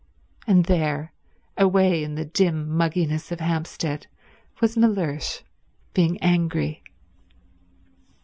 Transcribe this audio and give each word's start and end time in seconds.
And 0.47 0.65
there, 0.65 1.13
away 1.59 2.03
in 2.03 2.15
the 2.15 2.25
dim 2.25 2.67
mugginess 2.67 3.31
of 3.31 3.39
Hampstead, 3.39 4.07
was 4.59 4.75
Mellersh 4.75 5.43
being 5.93 6.17
angry. 6.23 6.81